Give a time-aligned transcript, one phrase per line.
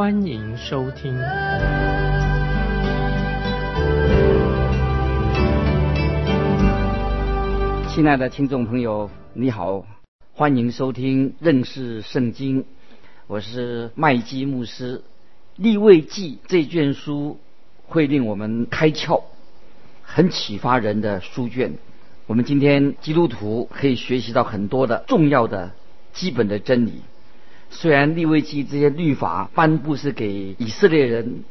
[0.00, 1.12] 欢迎收听。
[7.90, 9.84] 亲爱的听众朋友，你好。
[10.32, 12.64] 欢迎收听认识圣经，
[13.26, 15.02] 我是麦基牧师。
[15.56, 17.38] 立位记这卷书
[17.86, 19.24] 会令我们开窍，
[20.00, 21.74] 很启发人的书卷。
[22.26, 25.72] 我们今天基督徒可以学习到很多的重要的
[26.14, 27.02] 基本的真理。
[27.70, 31.44] 虽然立位记这些律法颁布是给以色列人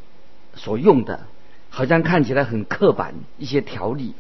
[0.56, 1.28] 所用的，
[1.70, 4.14] 好像看起来很刻板一些条例。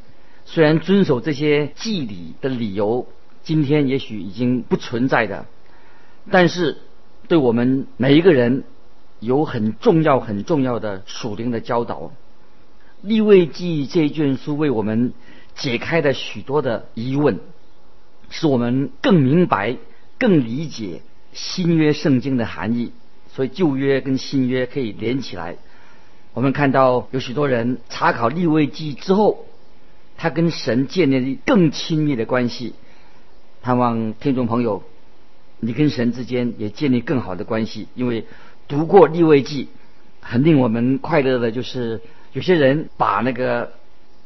[0.46, 3.08] 虽然遵守这些祭礼的理由。
[3.42, 5.46] 今天也许已经不存在的，
[6.30, 6.78] 但是
[7.30, 8.64] 对我们每一个人
[9.20, 12.12] 有很重要、很重要的属灵的教导。
[13.02, 15.14] 立位记这一卷书为我们
[15.56, 17.40] 解开了许多的疑问，
[18.30, 19.78] 使我们更明白、
[20.20, 21.02] 更理解
[21.34, 22.92] 新约圣经的含义。
[23.32, 25.56] 所以旧约跟新约可以连起来。
[26.34, 29.46] 我们看到有许多人查考立位记之后，
[30.18, 32.74] 他跟神建立更亲密的关系。
[33.62, 34.84] 盼望听众朋友，
[35.60, 37.88] 你跟神之间也建立更好的关系。
[37.96, 38.26] 因为
[38.68, 39.70] 读过立位记，
[40.22, 42.02] 很令我们快乐的，就是
[42.34, 43.72] 有些人把那个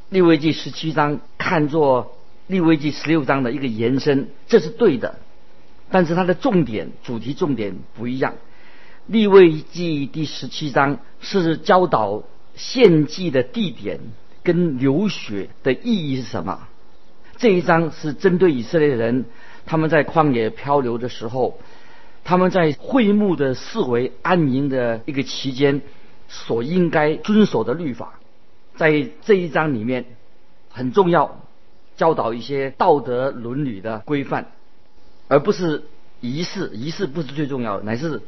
[0.09, 2.17] 立位记十七章看作
[2.47, 5.19] 立位记十六章的一个延伸，这是对的。
[5.89, 8.35] 但是它的重点、主题重点不一样。
[9.05, 12.23] 立位记第十七章是教导
[12.55, 13.99] 献祭的地点
[14.43, 16.67] 跟流血的意义是什么。
[17.37, 19.25] 这一章是针对以色列人，
[19.65, 21.59] 他们在旷野漂流的时候，
[22.23, 25.81] 他们在会幕的四围安营的一个期间，
[26.29, 28.19] 所应该遵守的律法，
[28.75, 30.05] 在这一章里面
[30.69, 31.41] 很重要，
[31.97, 34.51] 教导一些道德伦理的规范，
[35.33, 35.85] 而不是
[36.21, 38.21] 仪式，仪式不是最重要的，乃是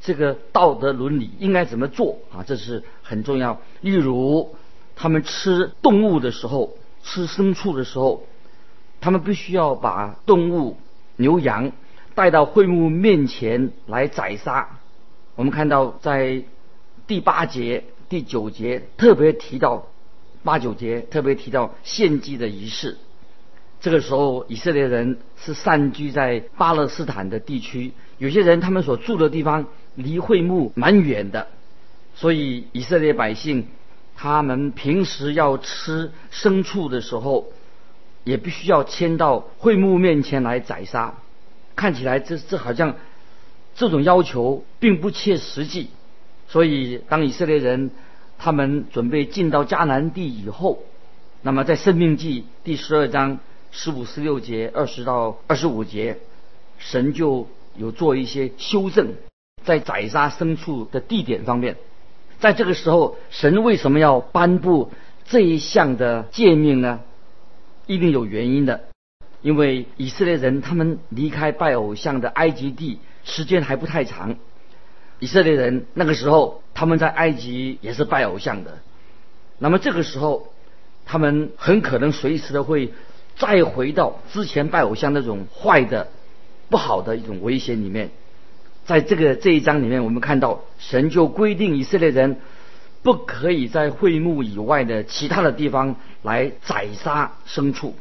[0.00, 3.60] 这个道德伦理应该怎么做啊，这是很重要。
[3.80, 4.54] 例如，
[4.94, 8.24] 他们吃动物的时候，吃牲畜的时候。
[9.00, 10.78] 他们必须要把动物
[11.16, 11.72] 牛羊
[12.14, 14.78] 带到会幕面前来宰杀。
[15.34, 16.44] 我们看到在
[17.06, 19.88] 第八节、第九节特别提到
[20.42, 22.96] 八九节特别提到献祭的仪式。
[23.84, 31.48] 这个时候，以色列人是散居在巴勒斯坦的地区，有些人他们所住的地方离会幕蛮远的，
[32.14, 33.66] 所以以色列百姓
[34.16, 37.52] 他们平时要吃牲畜的时候。
[38.24, 41.12] 也必须要迁到会幕面前来宰杀，
[41.76, 42.96] 看起来这这好像
[43.74, 45.90] 这种要求并不切实际。
[46.48, 47.90] 所以，当以色列人
[48.38, 50.78] 他们准备进到迦南地以后，
[51.42, 53.40] 那么在《生命记》第十二章
[53.76, 56.18] 十五、十六节、二十到二十五节，
[56.78, 59.14] 神就有做一些修正，
[59.64, 61.76] 在宰杀牲畜的地点方面。
[62.38, 64.92] 在这个时候，神为什么要颁布
[65.24, 67.00] 这一项的诫命呢？
[67.86, 68.84] 一定有原因的，
[69.42, 74.36] 因为以色列人他们离开拜偶像的埃及地时间还不太长。
[75.18, 78.78] 以色列人那个时候他们在埃及也是拜偶像的，
[79.58, 80.52] 那么这个时候
[81.06, 82.92] 他们很可能随时的会
[83.36, 86.08] 再回到之前拜偶像那种坏的、
[86.68, 88.10] 不好的一种危险里面。
[88.84, 92.36] 在这个这一章里面，我们看到神就规定以色列人。
[93.02, 97.94] 不可以在会幕以外的其他的地方来宰杀牲畜，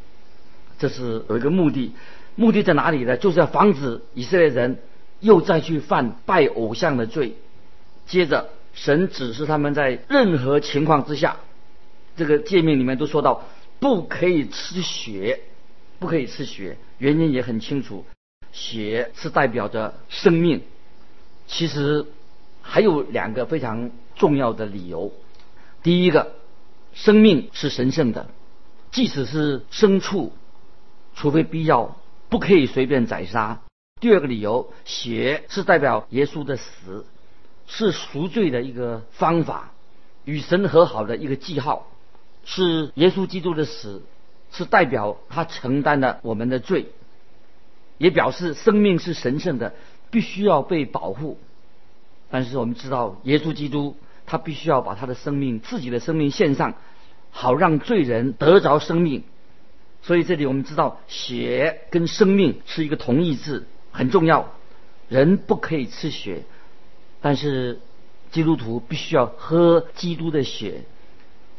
[0.79, 1.91] 这是有一个目的。
[2.35, 3.17] 目的在哪里呢？
[3.17, 4.77] 就是要防止以色列人
[5.19, 7.35] 又再去犯拜偶像的罪。
[8.05, 11.35] 接着，神指示他们在任何情况之下，
[12.15, 13.43] 这个诫命里面都说到
[13.83, 15.41] 不可以吃血，
[15.99, 16.77] 不可以吃血。
[16.99, 18.05] 原因也很清楚，
[18.53, 20.61] 血是代表着生命。
[21.47, 22.05] 其实
[22.61, 23.91] 还有两个非常。
[24.15, 25.11] 重要的理由，
[25.81, 26.35] 第一个，
[26.93, 28.29] 生命是神圣的，
[28.91, 30.31] 即使是牲畜，
[31.15, 31.97] 除非必要，
[32.29, 33.63] 不可以随便宰杀。
[33.99, 37.07] 第二个理由，血是代表耶稣的死，
[37.65, 39.73] 是赎罪的一个方法，
[40.25, 41.87] 与神和好的一个记号，
[42.45, 44.01] 是耶稣基督的死，
[44.51, 46.87] 是代表他承担了我们的罪，
[47.97, 49.73] 也表示生命是神圣的，
[50.11, 51.39] 必须要被保护。
[52.29, 53.95] 但是我们知道，耶稣基督
[54.25, 56.75] 他必须要把他的生命、自己的生命献上，
[57.31, 59.23] 好让罪人得着生命。
[60.01, 64.51] 所以这里我们知道，血跟生命是一个同义字，很重要。
[65.09, 66.43] 人不可以吃血，
[67.21, 67.79] 但是
[68.31, 70.81] 基督徒必须要喝基督的血，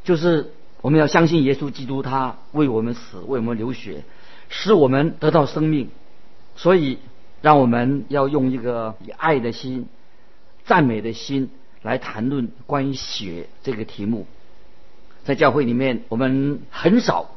[0.02, 0.52] 就是
[0.84, 4.04] 我们要相信耶稣基督，他为我们死，为我们流血，
[4.50, 5.88] 使我们得到生命。
[6.56, 6.98] 所以，
[7.40, 9.86] 让我们要用一个以爱的心、
[10.66, 11.48] 赞美的心
[11.80, 14.26] 来谈论关于血这个题目。
[15.24, 17.30] 在教会里面，我们很少。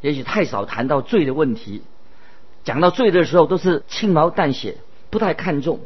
[0.00, 1.82] 也许太少谈到罪的问题，
[2.62, 4.76] 讲到罪的时候都是轻描淡写，
[5.10, 5.80] 不太看重。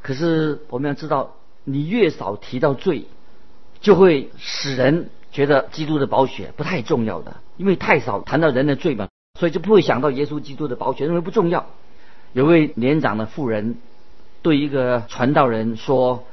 [0.00, 1.34] 可是我们要知道，
[1.64, 3.06] 你越少提到罪，
[3.80, 11.66] 就会使人觉得基督的宝血不太重要的，因为太少谈到人的罪嘛，所以就不会想到耶稣基督的宝血，认为不重要。
[12.32, 13.76] 有位年长的妇人
[14.40, 16.24] 对一个传道人说：“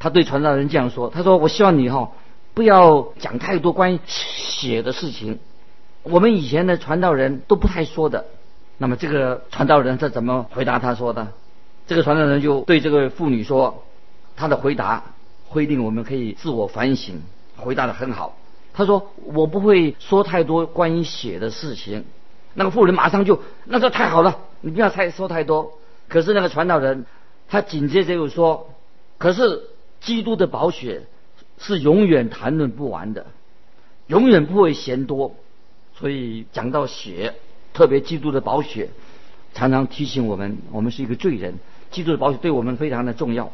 [0.00, 2.12] 他对传道人这样说，他说：我希望你哈
[2.54, 5.40] 不要讲太多关于血的事情。”
[6.04, 8.24] 我们以前的传道人都不太说的，
[8.78, 11.34] 那么这个传道人他怎么回答他说的？
[11.86, 13.84] 这个传道人就对这个妇女说，
[14.36, 15.04] 他的回答
[15.48, 17.20] 会令我们可以自我反省，
[17.58, 18.36] 回答的很好。
[18.72, 22.04] 他说我不会说太多关于血的事情。
[22.54, 25.72] 那个妇人马上就那这太好了，你不要太说太多。
[26.08, 27.04] 可是那个传道人
[27.48, 28.70] 他紧接着又说，
[29.18, 29.62] 可是
[30.00, 31.02] 基督的宝血
[31.58, 33.26] 是永远谈论不完的，
[34.06, 35.34] 永远不会嫌多。
[35.96, 37.34] 所以讲到血，
[37.74, 38.90] 特别基督的宝血，
[39.54, 41.54] 常常提醒我们，我们是一个罪人。
[41.90, 43.50] 基督的宝血对我们非常的重要。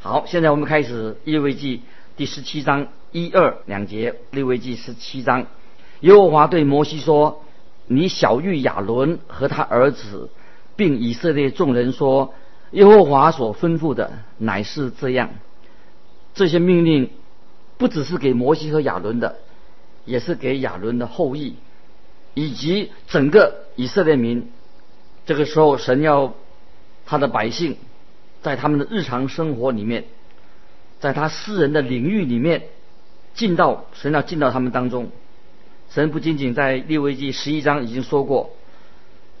[0.00, 1.82] 好，现在我们开始利未记
[2.16, 4.14] 第十七章一二两节。
[4.30, 5.46] 利未记十七章，
[6.00, 7.42] 耶和华对摩西说
[7.88, 10.28] ：“你小谕亚伦和他儿子，
[10.76, 12.34] 并以色列众人说，
[12.72, 15.30] 耶和华所吩咐的乃是这样。
[16.34, 17.08] 这些命令
[17.78, 19.36] 不只是给摩西和亚伦的，
[20.04, 21.56] 也是给亚伦的后裔。”
[22.34, 24.50] 以及整个以色列民，
[25.24, 26.34] 这个时候神要
[27.06, 27.78] 他的百姓
[28.42, 30.04] 在他们的日常生活里面，
[31.00, 32.64] 在他私人的领域里面
[33.36, 35.10] 进到神要进到他们当中。
[35.90, 38.50] 神不仅仅在利未记十一章已经说过，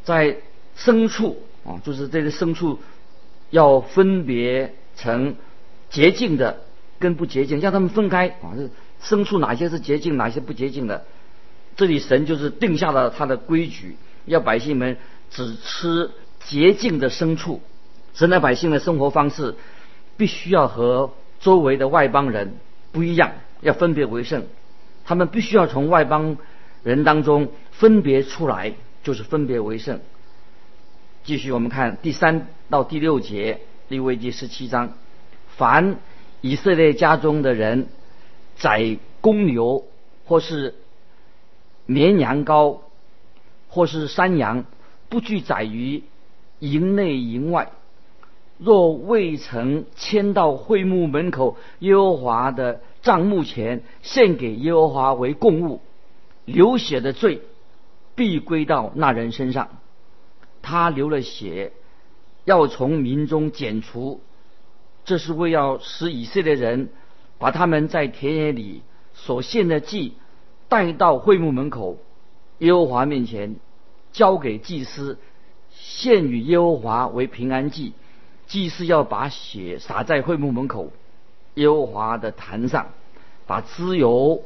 [0.04, 0.36] 在
[0.78, 2.78] 牲畜啊，就是这个牲畜
[3.50, 5.34] 要分别成
[5.90, 6.60] 洁净的
[7.00, 8.70] 跟不洁净，让他们分开啊，这
[9.02, 11.04] 牲畜哪些是洁净，哪些不洁净的。
[11.74, 14.96] 这里神就是定下了他的规矩，要百姓们
[15.30, 16.10] 只吃
[16.46, 17.60] 洁净的牲畜。
[18.14, 19.56] 神的百姓的生活方式
[20.16, 22.54] 必须要和周围的外邦人
[22.92, 23.32] 不一样，
[23.66, 24.44] 要分别为圣。
[25.04, 26.38] 他们必须要从外邦
[26.82, 28.72] 人当中分别出来，
[29.02, 30.00] 就是分别为圣。
[31.24, 34.94] 继续我们看第三到第六节，利未记十七章：
[35.56, 35.96] 凡
[36.40, 37.88] 以色列家中的人
[38.56, 39.84] 宰公牛
[40.24, 40.74] 或是。
[41.88, 42.80] 绵羊羔，
[43.68, 44.64] 或是山羊，
[45.08, 46.02] 不拘宰于
[46.58, 47.70] 营内营外。
[48.58, 55.80] 若未曾迁到会幕门口耶和华的帐幕前，献给耶和华为供物，
[56.44, 57.40] 流血的罪
[58.16, 59.68] 必归到那人身上。
[60.60, 61.72] 他流了血，
[62.44, 64.20] 要从民中剪除，
[65.04, 66.88] 这是为要使以色列人
[67.38, 68.82] 把他们在田野里
[69.14, 70.14] 所献的祭。
[70.68, 71.98] 带到会幕门口，
[72.58, 73.54] 耶和华面前，
[74.10, 75.16] 交给祭司，
[75.70, 77.92] 献与耶和华为平安祭。
[78.48, 80.90] 祭司要把血洒在会幕门口
[81.54, 82.88] 耶和华的坛上，
[83.46, 84.42] 把脂油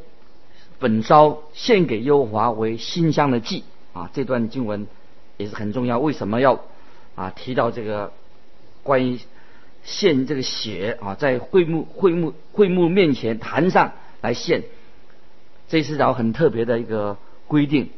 [0.79, 3.65] 焚烧，献给耶和华为馨香的祭。
[3.93, 4.87] 啊，这段经文
[5.37, 5.99] 也是很重要。
[5.99, 6.61] 为什么要
[7.17, 8.13] 啊提到这个
[8.83, 9.19] 关于
[9.83, 14.63] 献这个血啊，在会幕会幕会幕面前坛上来献？
[15.69, 17.17] 这是条很特别的一个
[17.47, 17.91] 规定，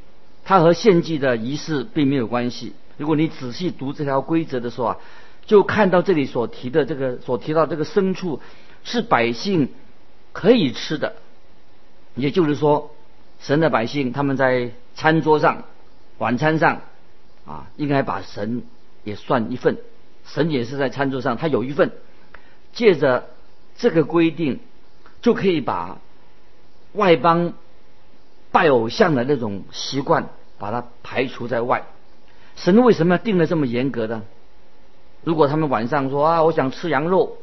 [0.45, 2.73] 它和献祭的仪式并没有关系。
[2.97, 4.97] 如果你仔细读这条规则的时候啊，
[5.47, 8.41] 就看到这里所提的这个所提到这个牲畜
[8.85, 9.69] 是百姓
[10.33, 11.15] 可以吃的，
[12.15, 12.95] 也就是说，
[13.41, 15.65] 神的百姓他们在餐桌上、
[16.19, 16.83] 晚餐上
[17.47, 18.63] 啊，应该把神
[19.05, 19.79] 也算一份，
[20.27, 21.93] 神也是在餐桌上，他有一份。
[22.73, 23.29] 借着
[23.77, 24.61] 这个规定，
[25.21, 25.99] 就可以把
[26.93, 27.53] 外邦。
[28.55, 31.87] 拜偶像的那种习惯，把它排除在外。
[32.55, 34.25] 神为什么要定的这么严格呢？
[35.25, 37.39] 如果他们晚上说啊，我想吃羊肉，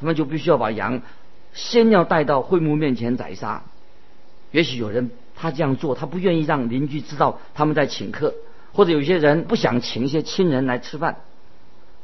[0.00, 1.00] 他们就必须要把羊
[1.52, 3.62] 先要带到会幕面前宰杀。
[4.50, 8.34] 也许有人他这样做，他不愿意让邻居知道他们在请客，
[8.72, 11.16] 或者有些人不想请一些亲人来吃饭，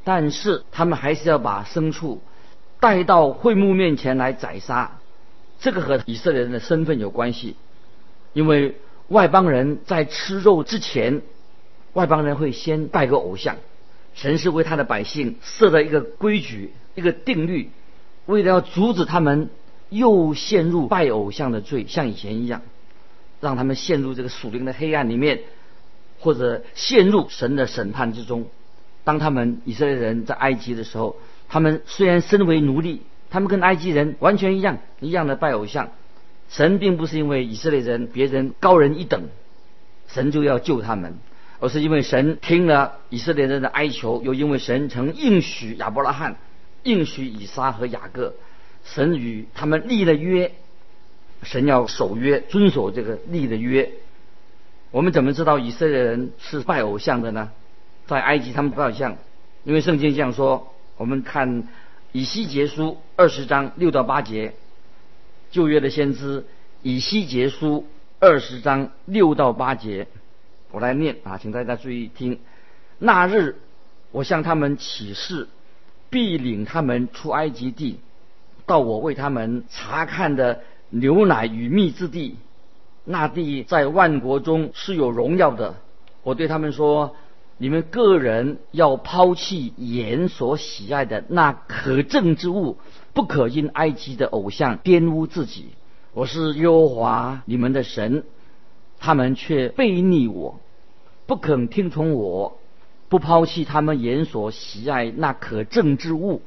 [0.04, 2.20] 但是他们还是要把牲畜
[2.80, 4.98] 带到会幕面前来宰杀。
[5.58, 7.56] 这个和以色列人的身份有关系，
[8.32, 8.76] 因为
[9.08, 11.22] 外邦人在吃肉之前，
[11.94, 13.56] 外邦人会先拜个偶像。
[14.14, 17.70] 神是为他的百姓设了一个规矩、一个定律，
[18.26, 19.48] 为了要阻止他们
[19.88, 22.62] 又陷入拜偶像的罪，像以前一样，
[23.40, 25.40] 让他们陷入这个属灵的黑暗里面，
[26.20, 28.46] 或者陷入神的审判之中。
[29.04, 31.16] 当他们以色列人在埃及的时候，
[31.48, 35.90] 他们虽然身为奴隶，他们跟埃及人完全一样，一样的拜偶像。
[36.48, 39.28] 神并不是因为以色列人别人高人一等，
[40.08, 41.14] 神就要救他们。
[41.58, 46.36] 而是因为神听了以色列人的哀求，又因为神曾应许亚伯拉罕、
[46.86, 48.34] 应许以撒和雅各，
[48.84, 50.52] 神与他们立了约，
[51.42, 53.90] 神要守约，遵守这个立的约。
[54.92, 57.50] 我们怎么知道以色列人是拜偶像的呢？
[58.06, 59.16] 在埃及他们拜偶像，
[59.64, 60.72] 因为圣经这样说。
[60.96, 61.68] 我们看
[62.12, 64.54] 以西结书二十章六到八节，
[65.50, 66.46] 旧约的先知
[66.82, 67.86] 以西结书
[68.18, 70.06] 二十章六到八节。
[70.70, 72.38] 我来念啊，请大家注意听。
[72.98, 73.56] 那日，
[74.10, 75.48] 我向他们起誓，
[76.10, 78.00] 必领他们出埃及地，
[78.66, 80.60] 到我为他们查看的
[80.90, 82.36] 牛奶与蜜之地。
[83.04, 85.76] 那地在万国中是有荣耀的。
[86.22, 87.14] 我对他们说：
[87.58, 92.78] 你们个人要抛弃眼所喜爱的那可憎之物，
[93.14, 95.66] 不可因埃及的偶像玷污自己。
[96.12, 98.24] 我是耶和华你们的神。
[98.98, 100.58] 他们却背逆我，
[101.26, 102.58] 不肯听从我，
[103.08, 106.42] 不抛弃他们眼所喜爱那可憎之物，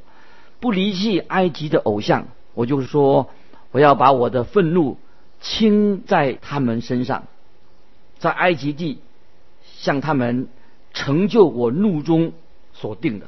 [0.59, 2.27] 不离弃埃及的偶像。
[2.53, 3.29] 我就说，
[3.71, 4.97] 我要把我的愤怒
[5.39, 7.23] 倾在他们身上，
[8.17, 8.99] 在埃及地
[9.63, 10.49] 向他们
[10.93, 12.33] 成就我怒中
[12.73, 13.27] 所定的。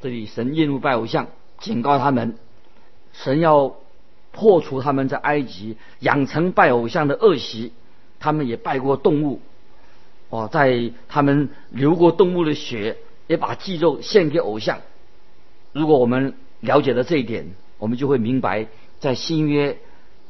[0.00, 2.36] 这里神厌恶拜偶像，警告他们，
[3.12, 3.74] 神要
[4.32, 7.72] 破除他们在埃及养成拜偶像的恶习。
[8.22, 9.40] 他们也拜过动物，
[10.30, 12.96] 哦，在他们流过动物的血，
[13.26, 14.78] 也把祭肉献给偶像。
[15.72, 17.46] 如果我们了解了这一点，
[17.78, 18.68] 我们就会明白，
[19.00, 19.76] 在新约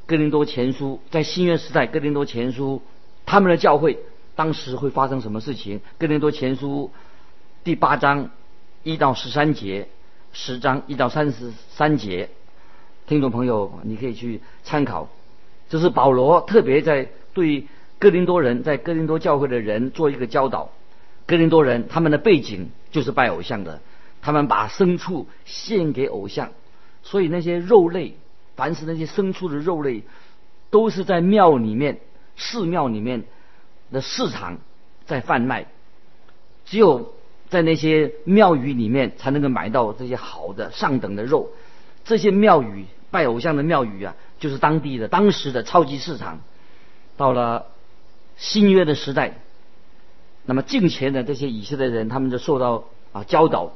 [0.07, 2.80] 哥林多前书，在新约时代哥林多前书，
[3.26, 3.99] 他们的教会
[4.35, 5.83] 当时会发生什么事情？
[5.99, 6.90] 哥林多前书
[7.62, 8.30] 第八章
[8.83, 9.87] 一到十三节，
[10.33, 12.30] 十章一到三十三节，
[13.07, 15.09] 听众朋友，你可以去参考。
[15.69, 17.66] 这是保罗特别在对。
[18.00, 20.71] 哥林多人在哥林多教会的人做一个教导，
[21.26, 23.83] 哥林多人他们的背景就是拜偶像的，
[24.23, 26.52] 他们把牲畜献给偶像，
[27.02, 28.16] 所以那些肉类，
[28.57, 30.02] 凡是那些牲畜的肉类，
[30.71, 32.00] 都是在庙里面、
[32.37, 33.25] 寺庙里面
[33.92, 34.57] 的市场
[35.04, 35.66] 在贩卖，
[36.64, 37.12] 只有
[37.50, 41.50] 在那些庙宇里面才能够买到这些好的上等的肉，
[42.04, 46.40] 这些庙宇拜偶像的庙宇啊，就是当地的当时的超级市场，
[47.19, 47.66] 到了。
[48.40, 49.35] 新约的时代，
[50.47, 53.73] 那么近前的这些以色列人，他们就受到啊教导，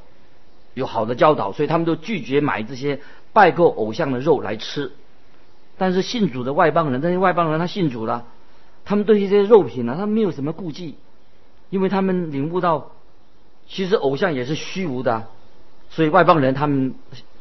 [0.73, 3.01] 有好的教导，所以他们都拒绝买这些
[3.35, 4.91] 拜过偶像的肉来吃。
[5.77, 8.25] 但是信主的外邦人，这些外邦人他信主了，
[8.87, 10.97] 他们对这些肉品呢，他们没有什么顾忌，
[11.69, 12.93] 因为他们领悟到，
[13.69, 15.29] 其实偶像也是虚无的，
[15.91, 16.95] 所以外邦人他们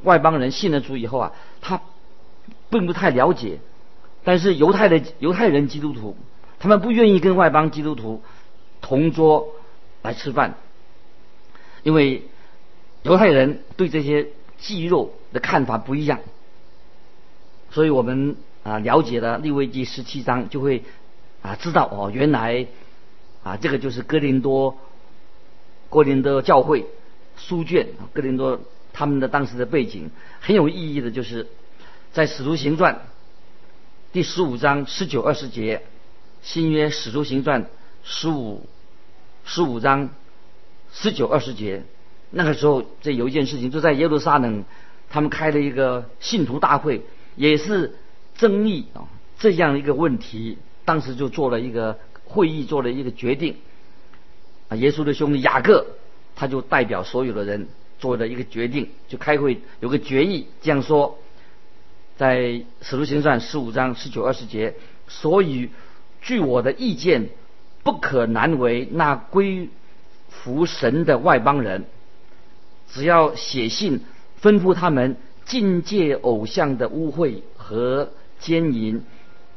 [0.03, 1.79] 外邦人信了主以后啊，他
[2.69, 3.59] 并不太了解，
[4.25, 6.17] 但是犹太的犹太人基督徒。
[6.63, 8.24] 他们不愿意跟外邦基督徒
[8.79, 9.53] 同桌
[10.01, 10.55] 来吃饭，
[11.84, 12.24] 因为
[13.01, 14.29] 犹太人对这些
[14.60, 16.22] 祭肉的看法不一样。
[17.70, 20.86] 所以我们啊了解了利未记十七章，就会
[21.41, 22.65] 啊知道哦，原来
[23.43, 24.77] 啊这个就是哥林多
[25.89, 26.86] 哥林多教会
[27.36, 28.62] 书卷哥林多
[28.93, 31.46] 他们的当时的背景很有意义的，就是
[32.13, 33.01] 在使徒行传
[34.13, 35.82] 第十五章十九二十节。
[36.43, 37.69] 新约使徒行传
[38.03, 38.67] 十五
[39.45, 40.09] 十五章
[40.91, 41.83] 十九二十节，
[42.31, 44.65] 那个时候这有一件事情，就在耶路撒冷，
[45.09, 47.01] 他们开了一个信徒大会，
[47.38, 47.95] 也是
[48.35, 49.07] 争议啊
[49.39, 53.55] 这样一个问题，当时就做了一个会议，做了一个决定。
[54.67, 55.85] 啊，耶稣的兄弟雅各，
[56.35, 57.69] 他就代表所有的人
[58.00, 61.17] 做了一个决定，就开会有个决议，这样说，
[62.17, 64.75] 在使徒行传十五章十九二十节，
[65.07, 65.69] 所以。
[66.23, 67.29] 据我的意见，
[67.83, 69.69] 不可难为那归
[70.29, 71.85] 服神的外邦人。
[72.89, 74.01] 只要写信
[74.41, 79.03] 吩咐他们禁戒偶像的污秽和奸淫，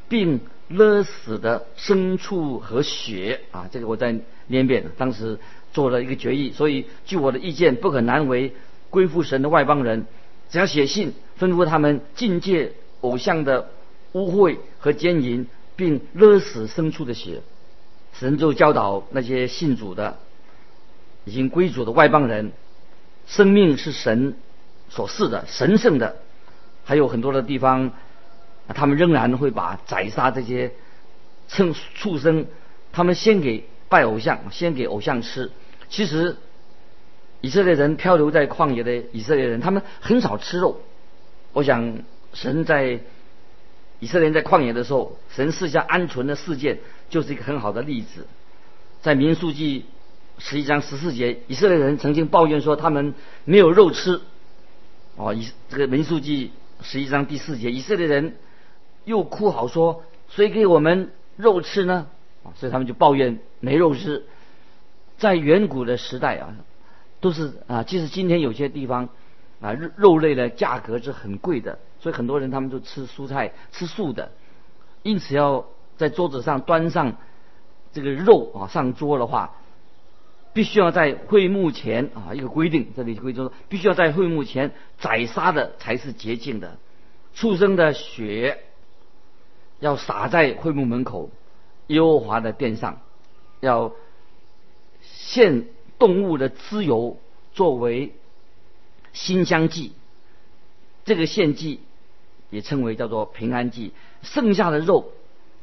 [0.09, 4.11] 并勒死的牲畜和血啊，这个我再
[4.47, 4.85] 念一遍。
[4.97, 5.39] 当时
[5.71, 8.53] 做了一个决议，所以据我的意见，不可难为
[8.89, 10.05] 归附神的外邦人。
[10.49, 13.69] 只要写信吩咐他们禁戒偶像的
[14.13, 15.47] 污秽和奸淫，
[15.77, 17.41] 并勒死牲畜的血。
[18.11, 20.19] 神就教导那些信主的、
[21.23, 22.51] 已经归主的外邦人，
[23.27, 24.35] 生命是神
[24.89, 26.17] 所赐的、神圣的。
[26.83, 27.93] 还有很多的地方，
[28.67, 30.73] 他们仍然会把宰杀这些
[31.47, 32.47] 畜畜生，
[32.91, 35.51] 他们先给拜偶像，先给偶像吃。
[35.87, 36.35] 其实。
[37.39, 40.81] 以色列人漂流在旷野的以色列人，他们很少吃肉。
[41.53, 41.99] 我想，
[42.33, 42.99] 神在
[43.99, 48.25] 以色列人在旷野的时候，神赐下鹌鹑的事件，就是一个很好的例子。
[49.01, 49.85] 在民数记
[50.37, 53.13] 十一章十四节，以色列人曾经抱怨说他们
[53.45, 54.21] 没有肉吃。
[55.15, 56.51] 哦，以这个民数记
[56.81, 58.35] 十一章第四节，以色列人
[59.05, 62.07] 又哭嚎说：“谁给我们肉吃呢？”
[62.43, 64.25] 啊，所以他们就抱怨没肉吃。
[65.17, 66.55] 在远古的时代啊。
[67.19, 69.09] 都是啊，即使今天有些地方
[69.59, 74.31] 啊，肉肉类的价格是很贵的，所以很多人他们就吃蔬菜、吃素的。
[75.03, 75.65] 因此要
[75.97, 77.17] 在桌子上端上
[77.93, 79.55] 这个肉啊上桌的话，
[80.53, 86.77] 必须要在会幕前啊一个规定，这里规定说必须要在会幕前宰杀的才是洁净的，
[87.33, 88.63] 畜生的血
[89.79, 91.29] 要洒在会幕门口
[91.87, 93.01] 耶和华的殿上，
[93.59, 93.93] 要
[95.01, 95.65] 献。
[95.99, 97.17] 动物的脂油
[97.53, 98.13] 作为
[99.13, 99.93] 馨香剂，
[101.05, 101.79] 这个献祭
[102.49, 103.91] 也称为叫做平安祭。
[104.21, 105.11] 剩下的肉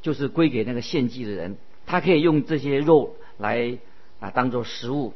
[0.03, 3.79] 就是归给那个献祭的人，他可以用这些肉来
[4.21, 5.13] 啊当做食物。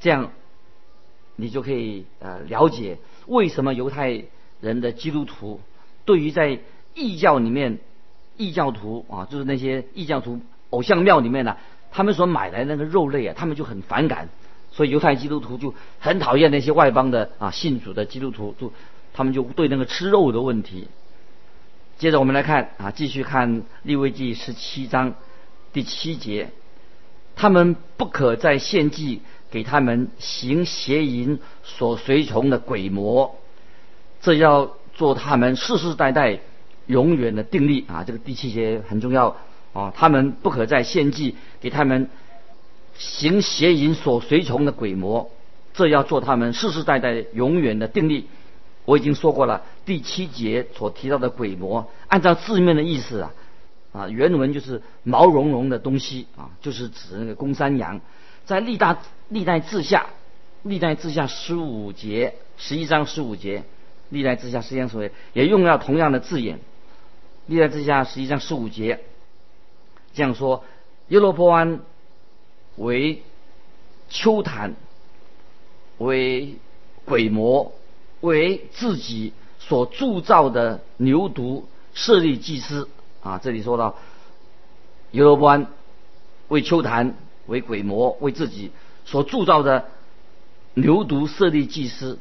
[0.00, 0.32] 这样
[1.36, 4.24] 你就可以呃了解为什么犹太
[4.60, 5.60] 人的基督徒
[6.04, 6.58] 对于在
[6.94, 7.78] 异教里面
[8.36, 10.40] 异教徒啊，就是那些异教徒
[10.70, 11.56] 偶像庙里面呢。
[11.90, 14.28] 他们所买来那个肉类啊，他们就很反感，
[14.70, 18.70] 所以犹太基督徒就很讨厌那些外邦的啊信主的基督徒，就
[19.18, 20.86] 他们就对那个吃肉的问题。
[21.98, 25.16] 接着我们来看啊，继续看利未记十七章
[25.72, 26.50] 第七节，
[27.34, 33.34] 他们不可再献祭给他们行邪淫所随从的鬼魔，
[34.20, 36.38] 这要做他们世世代代
[36.86, 38.04] 永远的定力啊。
[38.04, 39.36] 这个第七节很重要。
[39.72, 42.08] 啊，他们不可再献祭给他们
[42.96, 45.32] 行邪淫所随从的鬼魔，
[45.74, 48.28] 这要做他们世世代代永远的定力。
[48.88, 53.34] 我已经说过了，第七节所提到的鬼魔，按照字面的意思啊，
[53.92, 58.00] 啊原文就是毛茸茸的东西啊，就是指那个公山羊。
[58.46, 58.98] 在历大
[59.28, 60.06] 历代志下，
[60.62, 63.64] 历代志下十五节十一章十五节，
[64.08, 66.58] 历代志下十一章所谓也用了同样的字眼。
[67.44, 69.00] 历代志下十一章十五节。
[70.14, 70.64] 这样说，
[71.08, 71.80] 耶罗波安
[72.76, 73.20] 为
[74.08, 74.74] 丘坛，
[75.98, 76.54] 为
[77.04, 77.72] 鬼魔，
[78.20, 82.88] 为自己所铸造的牛犊设立祭司
[83.22, 83.38] 啊！
[83.38, 83.96] 这里说到
[85.12, 85.66] 耶罗波安
[86.48, 87.14] 为丘坛，
[87.46, 88.70] 为鬼魔，为自己
[89.04, 89.86] 所铸造的
[90.74, 92.18] 牛犊设立祭司。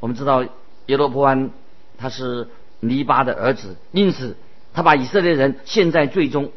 [0.00, 0.44] 我们知道
[0.86, 1.50] 耶罗波安
[1.98, 2.48] 他是
[2.80, 4.36] 尼巴的儿子，因此
[4.72, 6.50] 他把以色列人陷在最终。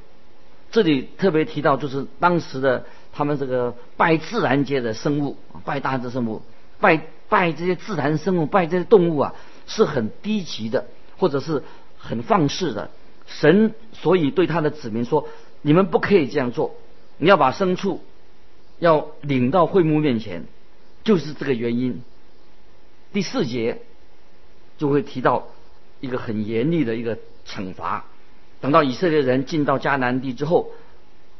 [0.72, 6.42] 这里特别提到，就是当时的他们这个拜自然界的生物，拜大自然生物，
[6.80, 7.00] 拜
[7.34, 9.34] 拜这些自然生物，拜这些动物啊，
[9.66, 10.86] 是很低级的，
[11.18, 11.64] 或者是
[11.98, 12.92] 很放肆的。
[13.26, 15.28] 神所以对他的子民说
[15.64, 16.76] ：“你们不可以这样做，
[17.18, 18.04] 你要把牲畜
[18.78, 20.46] 要领到会幕面前，
[21.04, 22.04] 就是这个原因。”
[23.14, 23.82] 第四节
[24.78, 25.48] 就会提到
[26.02, 27.18] 一个很严厉的一个
[27.48, 28.06] 惩罚。
[28.62, 30.70] 等到以色列人进到迦南地之后，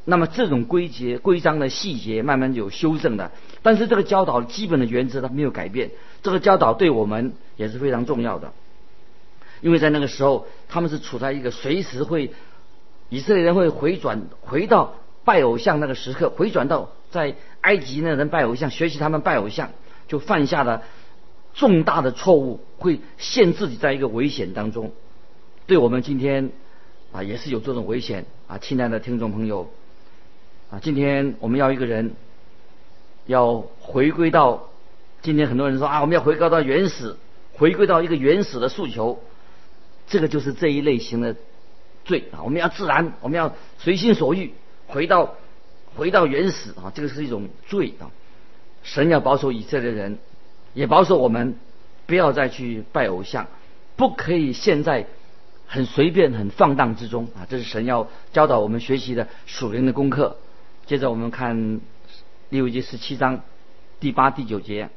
[0.06, 5.92] 那么这种规节规章的细节慢慢有修正的，但是这个教导基本的原则它没有改变。
[6.22, 8.52] 这个教导对我们也是非常重要的，
[9.62, 12.32] 因为在那个时候他们是处在一个随时会
[13.10, 19.72] 以色列人会回转回到拜偶像那个时刻，回转到在埃及那人拜偶像，学习他们拜偶像，
[20.08, 20.84] 就犯下了
[21.54, 24.92] 重大的错误，会陷自己在一个危险当中。
[25.66, 26.52] 对我们今天。
[27.14, 29.70] 啊，也是有这种危险啊，亲爱的听众朋友，
[30.74, 32.16] 啊，今天我们要一个人
[33.28, 34.70] 要回归到，
[35.22, 37.16] 今天很多人说啊，我们要回归到原始，
[37.54, 39.20] 回归到一个原始的诉求，
[40.08, 41.36] 这个就是这一类型的
[42.06, 44.52] 罪啊，我们要自然，我们要随心所欲，
[44.88, 45.36] 回到
[45.96, 48.10] 回到原始啊，这个是一种罪啊，
[48.82, 50.18] 神要保守以色列人，
[50.74, 51.56] 也保守我们，
[52.08, 53.46] 不要再去拜偶像，
[53.96, 55.06] 不可以现在。
[55.66, 60.38] 很随便、很放荡之中啊，这是神要教导我们学习的属灵的功课。
[60.86, 61.80] 接着我们看
[62.50, 63.42] 利未记十七章
[64.02, 64.90] 第八、第九节，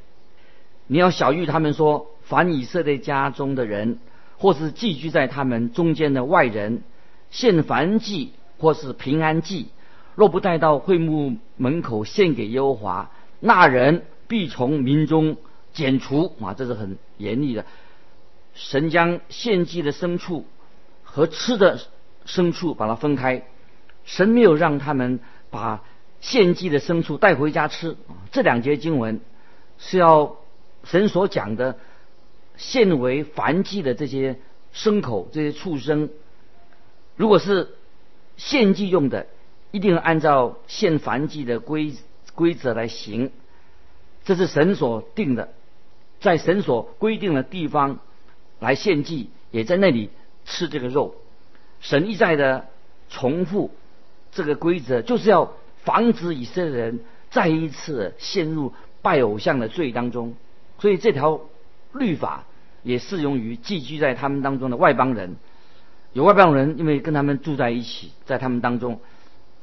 [0.88, 4.00] 你要小谕他们说：凡以色列家中的人，
[4.36, 6.82] 或是寄居在他们中间的外人，
[7.30, 9.68] 献燔祭或是平安祭，
[10.16, 15.36] 若不带到会幕门口献给耶和华，那人必从民中
[15.72, 16.34] 剪除。
[16.40, 17.64] 啊，这是很严厉的。
[18.54, 20.46] 神将献祭的牲畜
[21.04, 21.78] 和吃的
[22.26, 23.44] 牲畜把它分开，
[24.04, 25.20] 神没有让他们
[25.56, 25.82] 把
[26.20, 27.96] 献祭的牲畜带回家吃。
[28.30, 29.20] 这两节经文
[29.78, 30.36] 是要
[30.84, 31.78] 神所讲的
[32.56, 34.38] 献为燔祭的这些
[34.74, 36.10] 牲口、这些畜生，
[37.16, 37.74] 如果是
[38.36, 39.26] 献祭用的，
[39.70, 41.94] 一定按照献燔祭的规
[42.34, 43.32] 规则来行。
[44.24, 45.48] 这是神所定的，
[46.20, 47.98] 在神所规定的地方。
[48.58, 50.08] 来献祭，也在那里
[50.46, 51.14] 吃这个肉。
[51.80, 52.68] 神一再的
[53.10, 53.70] 重复
[54.36, 58.72] 这个规则，就是要防止以色列人再一次陷入
[59.02, 60.34] 拜偶像的罪当中。
[60.78, 61.40] 所以这条
[61.92, 62.44] 律法
[62.82, 65.36] 也适用于寄居在他们当中的外邦人。
[66.12, 69.00] 有外邦人，因为跟他们住在一起，在他们当中，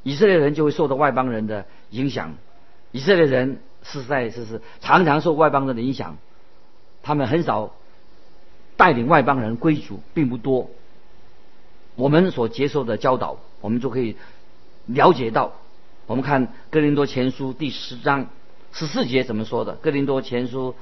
[0.01, 2.35] 以色列人就会受到外邦人的影响。
[2.91, 6.17] 以色列人实在是是常常受外邦人的影响，
[7.03, 7.73] 他们很少。
[8.75, 10.71] 带领外邦人归主并不多，
[11.95, 14.17] 我们所接受的教导，我们就可以
[14.85, 15.53] 了解到。
[16.05, 18.27] 我们看哥林多前书第十章
[18.71, 19.73] 十四节怎么说的？
[19.75, 20.75] 哥林多前书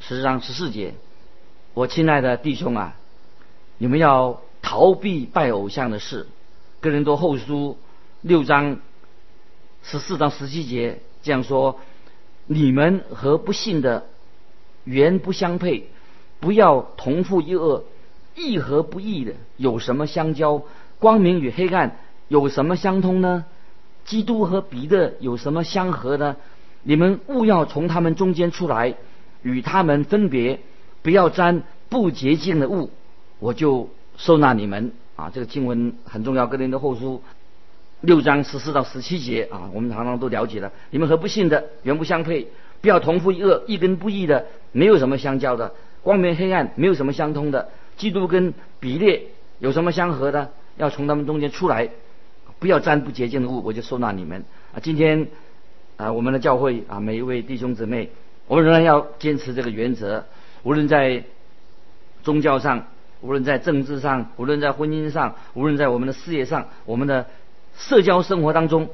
[0.00, 0.94] 十章十四节，
[1.74, 2.96] 我亲爱的弟兄啊，
[3.78, 6.26] 你们要逃避拜偶像的事。
[6.80, 7.78] 哥林多后书
[8.22, 8.80] 六章
[9.82, 11.78] 十四到十七节这样说：
[12.46, 14.06] 你们和不信的
[14.84, 15.88] 原不相配。
[16.40, 17.84] 不要同父异恶，
[18.34, 20.62] 义和不义的有什么相交？
[20.98, 21.98] 光明与黑暗
[22.30, 23.44] 有什么相通呢？
[24.04, 26.36] 基督和彼得有什么相合呢？
[26.84, 28.94] 你们勿要从他们中间出来，
[29.42, 30.60] 与他们分别，
[31.02, 32.90] 不要沾不洁净的物，
[33.40, 34.92] 我就收纳你们。
[35.16, 37.20] 啊，这个经文很重要，哥林多后书
[38.00, 40.70] 六章十四到十七节啊，我们常常都了解了。
[40.90, 42.46] 你们和不信的原不相配，
[42.80, 45.74] 不要同父异恶，一跟不义的没有什么相交的。
[46.00, 49.26] 光明黑暗没有什么相通的，基督跟比列
[49.58, 50.52] 有什么相合的？
[50.76, 51.90] 要从他们中间出来，
[52.60, 54.78] 不要沾不洁净的物，我就收纳你们啊！
[54.80, 55.26] 今天
[55.96, 58.10] 啊，我们的教会啊，每一位弟兄姊妹，
[58.46, 60.26] 我们仍然要坚持这个原则，
[60.62, 61.24] 无论在
[62.22, 62.86] 宗教上，
[63.22, 67.26] 无论在政治上，无论在婚姻上，无论在我们的事业上，我们的
[67.76, 68.90] 社交生活当中，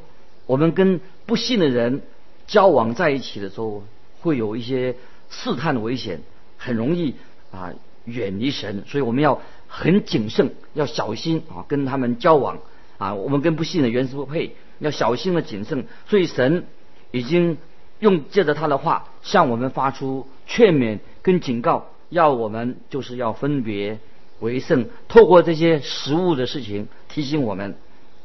[0.46, 2.02] 我们跟不信的人
[2.46, 3.82] 交往在一起的时候，
[4.22, 4.94] 会有一些
[5.28, 6.20] 试探的危险。
[6.58, 7.14] 很容易
[7.52, 7.74] 啊
[8.06, 12.60] 远离神，所以我们要很谨慎，要小心啊跟他们交往
[12.98, 13.14] 啊。
[13.14, 15.86] 我们跟不信的原是不配，要小心的谨慎。
[16.08, 16.66] 所以神
[17.10, 17.58] 已经
[18.00, 23.98] 用借着他的话向我们发出劝勉跟警告，要我们就是要分别
[24.40, 24.86] 为圣。
[25.08, 27.76] 透过这些食物的事情提醒我们。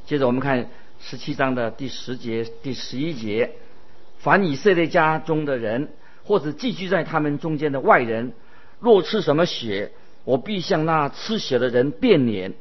[0.05, 3.51] 接着我们看十七章的第十节、第十一节：
[4.19, 5.89] 凡以色列家中的人。
[6.23, 8.33] 或者寄居在他们中间的外人，
[8.79, 9.91] 若吃什么血，
[10.23, 12.53] 我必向那吃血的人变脸，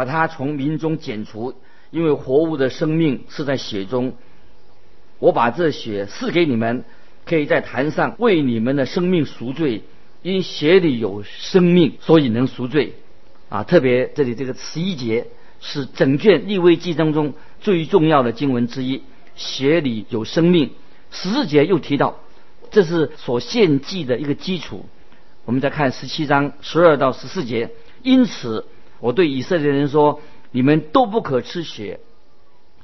[0.00, 1.52] 把他从民中剪除，
[1.90, 4.14] 因为活物的生命是在血中。
[5.18, 6.84] 我把这血赐给你们，
[7.26, 9.82] 可以在坛上为你们的生命赎罪，
[10.22, 12.94] 因血里有生命，所以能赎罪。
[13.50, 15.26] 啊，特别这里这个十一节
[15.60, 19.02] 是整卷立位记当中最重要的经文之一，
[19.36, 20.70] 血里有生命。
[21.10, 22.18] 十四节又提到。
[22.70, 24.86] 这是所献祭的一个基础。
[25.44, 27.68] 我们再看十七章十二到十四节。
[28.02, 28.64] 因此，
[29.00, 30.20] 我对以色列人说：
[30.52, 32.00] 你们都不可吃血，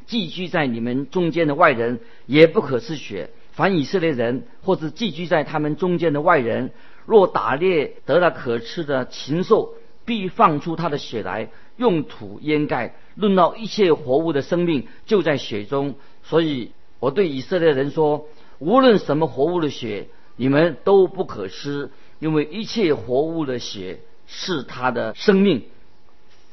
[0.06, 3.30] 寄居在你们中间的外人也不可吃血。
[3.52, 6.72] 凡以色列人或者寄居在他们中间的外人，
[7.06, 9.74] 若打猎得了可吃的禽兽，
[10.04, 12.94] 必放出他的血来，用土掩盖。
[13.14, 15.94] 论到一切活物的生命，就在血中。
[16.22, 18.26] 所以我对以色列人说。
[18.58, 25.64] 无论什么活物的血，你们都不可吃，因为一切活物的血是他的生命。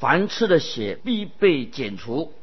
[0.04, 2.34] 凡吃的血必被剪除。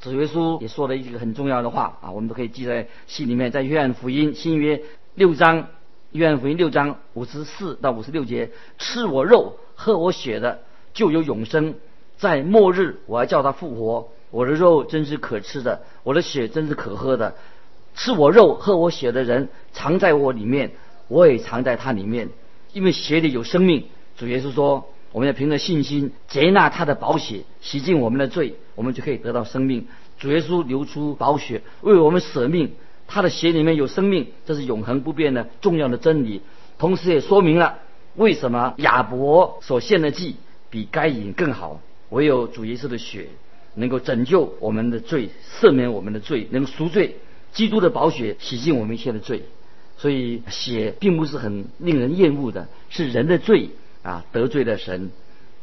[0.00, 3.50] 子耶稣也说了一个很重要的话啊，我们都可以记在心里面。
[3.50, 4.82] 在约翰福音新约
[5.14, 5.68] 六章，
[6.12, 10.60] 约翰福音六章五十四到五十六节：吃我肉、喝我血的，
[10.92, 11.74] 就有永生。
[12.18, 14.10] 在末日，我要叫他复活。
[14.30, 17.34] 我的肉真是可吃的，我的血真是可喝的。
[17.94, 20.72] 吃我肉、喝我血的人，藏在我里面，
[21.08, 22.28] 我也藏在他里面。
[22.74, 23.86] 因为血里有生命。
[24.18, 29.86] 主耶稣说：“我们要凭着信心接纳他的宝血，洗净我们的罪，我们就可以得到生命。”
[30.18, 32.72] 主耶稣流出宝血，为我们舍命。
[33.06, 36.40] 他的血里面有生命，这是永恒不变的重要的真理。
[36.78, 37.78] 同时也说明了
[38.16, 40.34] 为什么亚伯所献的祭
[40.68, 41.80] 比该隐更好？
[42.10, 43.28] 唯有主耶稣的血
[43.76, 47.18] 能够拯救我们的罪，赦免我们的罪，能赎罪。
[47.52, 49.44] 基督的宝血洗净我们一切的罪，
[49.96, 53.70] 所以血并不是很令人厌恶的，是人的罪
[54.04, 55.10] 啊得罪了神，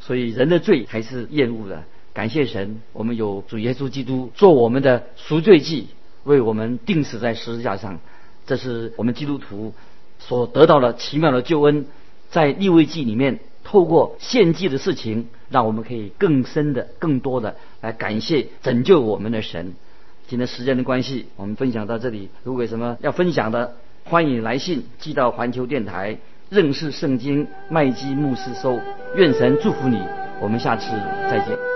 [0.01, 1.85] 所以人的罪还是厌恶的。
[2.13, 5.87] 感谢神，我们有主耶稣基督做我们的赎罪祭，
[6.25, 8.01] 为我们钉死在十字架上，
[8.45, 9.73] 这是我们基督徒
[10.19, 11.85] 所得到的奇妙的救恩。
[12.29, 19.73] 在立位记里面，透过献祭的事情，让我们可以更深的、更多的来感谢拯救我们的神。
[20.27, 22.29] 今天时间的关系，我们分享到这里。
[22.43, 23.75] 如果有什么要分享的，
[24.05, 26.19] 欢迎来信寄到环球电台
[26.51, 28.77] 认识圣经麦基牧师收。
[29.15, 29.97] 愿神祝福你，
[30.41, 30.91] 我们下次
[31.29, 31.70] 再见。